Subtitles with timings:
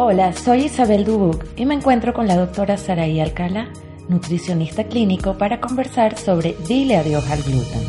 [0.00, 3.68] Hola, soy Isabel Dubuc y me encuentro con la doctora Saraí Alcalá,
[4.08, 7.82] nutricionista clínico, para conversar sobre Dile adiós al gluten.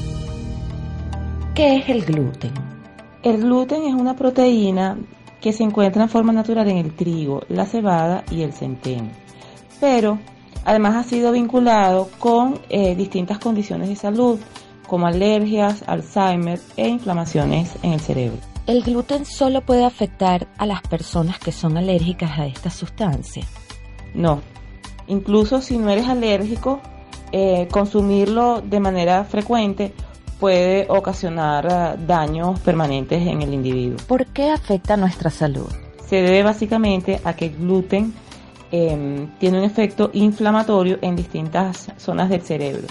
[1.54, 2.52] ¿Qué es el gluten?
[3.22, 4.98] El gluten es una proteína
[5.40, 9.12] que se encuentra en forma natural en el trigo, la cebada y el centeno.
[9.80, 10.18] Pero
[10.66, 14.40] además ha sido vinculado con eh, distintas condiciones de salud,
[14.88, 18.49] como alergias, Alzheimer e inflamaciones en el cerebro.
[18.70, 23.44] ¿El gluten solo puede afectar a las personas que son alérgicas a esta sustancia?
[24.14, 24.42] No,
[25.08, 26.80] incluso si no eres alérgico,
[27.32, 29.92] eh, consumirlo de manera frecuente
[30.40, 33.98] puede ocasionar eh, daños permanentes en el individuo.
[34.08, 35.72] ¿Por qué afecta nuestra salud?
[36.08, 38.14] Se debe básicamente a que el gluten
[38.72, 42.86] em, tiene un efecto inflamatorio en distintas zonas del cerebro,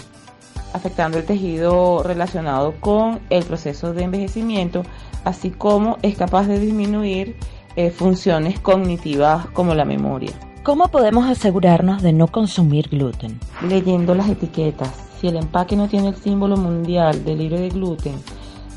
[0.73, 4.83] afectando el tejido relacionado con el proceso de envejecimiento,
[5.23, 7.35] así como es capaz de disminuir
[7.75, 10.31] eh, funciones cognitivas como la memoria.
[10.63, 13.39] ¿Cómo podemos asegurarnos de no consumir gluten?
[13.67, 14.91] Leyendo las etiquetas.
[15.19, 18.15] Si el empaque no tiene el símbolo mundial del libre de gluten,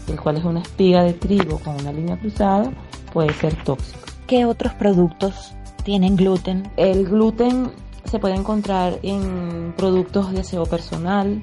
[0.08, 2.70] el cual es una espiga de trigo con una línea cruzada,
[3.12, 3.98] puede ser tóxico.
[4.26, 5.52] ¿Qué otros productos
[5.84, 6.70] tienen gluten?
[6.76, 7.70] El gluten
[8.04, 11.42] se puede encontrar en productos de aseo personal,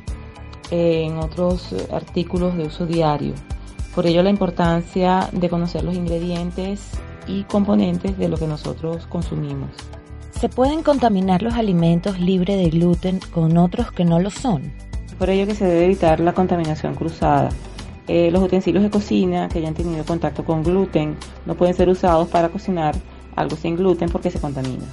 [0.72, 3.34] en otros artículos de uso diario.
[3.96, 6.92] Por ello la importancia de conocer los ingredientes
[7.28, 9.70] y componentes de lo que nosotros consumimos.
[10.32, 14.72] ¿Se pueden contaminar los alimentos libres de gluten con otros que no lo son?
[15.18, 17.50] Por ello que se debe evitar la contaminación cruzada.
[18.08, 22.28] Eh, los utensilios de cocina que hayan tenido contacto con gluten no pueden ser usados
[22.30, 22.96] para cocinar
[23.36, 24.86] algo sin gluten porque se contamina.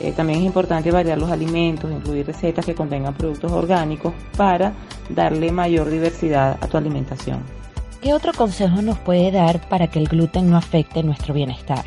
[0.00, 4.72] Eh, también es importante variar los alimentos, incluir recetas que contengan productos orgánicos para
[5.08, 7.40] darle mayor diversidad a tu alimentación.
[8.02, 11.84] ¿Qué otro consejo nos puede dar para que el gluten no afecte nuestro bienestar?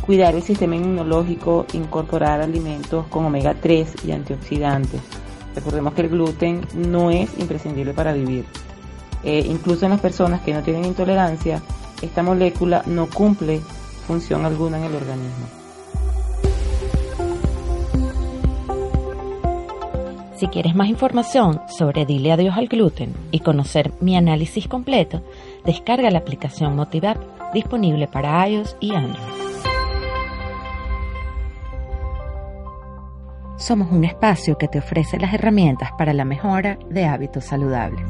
[0.00, 5.00] Cuidar el sistema inmunológico, incorporar alimentos con omega 3 y antioxidantes.
[5.54, 8.44] Recordemos que el gluten no es imprescindible para vivir.
[9.24, 11.60] Eh, incluso en las personas que no tienen intolerancia,
[12.00, 13.60] esta molécula no cumple
[14.06, 15.57] función alguna en el organismo.
[20.38, 25.20] Si quieres más información sobre Dile Adiós al Gluten y conocer mi análisis completo,
[25.64, 27.18] descarga la aplicación Motivap
[27.52, 29.18] disponible para iOS y Android.
[33.56, 38.06] Somos un espacio que te ofrece las herramientas para la mejora de hábitos saludables.